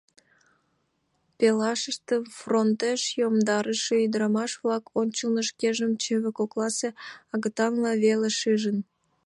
Пелашыштым 1.37 2.23
фронтеш 2.39 3.01
йомдарыше 3.19 3.95
ӱдырамаш-влак 4.05 4.85
ончылно 4.99 5.41
шкенжым 5.49 5.91
чыве 6.03 6.29
кокласе 6.37 6.89
агытанла 7.33 7.91
веле 8.03 8.29
шижын. 8.39 8.77